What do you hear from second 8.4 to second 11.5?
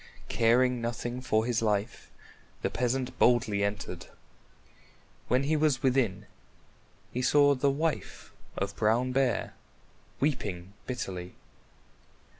of Brown Bear weeping bitterly.